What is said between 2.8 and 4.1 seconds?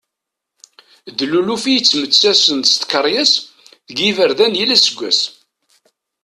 tkeryas deg